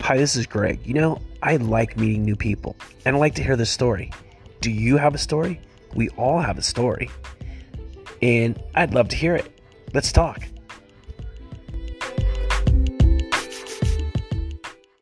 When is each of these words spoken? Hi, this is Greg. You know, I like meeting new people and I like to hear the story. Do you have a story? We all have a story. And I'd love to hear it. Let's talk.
Hi, 0.00 0.16
this 0.16 0.36
is 0.36 0.46
Greg. 0.46 0.80
You 0.86 0.94
know, 0.94 1.20
I 1.42 1.56
like 1.56 1.98
meeting 1.98 2.24
new 2.24 2.36
people 2.36 2.76
and 3.04 3.16
I 3.16 3.18
like 3.18 3.34
to 3.34 3.42
hear 3.42 3.56
the 3.56 3.66
story. 3.66 4.10
Do 4.62 4.70
you 4.70 4.96
have 4.96 5.14
a 5.14 5.18
story? 5.18 5.60
We 5.94 6.08
all 6.10 6.40
have 6.40 6.56
a 6.56 6.62
story. 6.62 7.10
And 8.22 8.62
I'd 8.74 8.94
love 8.94 9.08
to 9.08 9.16
hear 9.16 9.36
it. 9.36 9.60
Let's 9.92 10.10
talk. 10.10 10.42